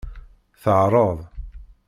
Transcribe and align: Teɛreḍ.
Teɛreḍ. 0.61 1.19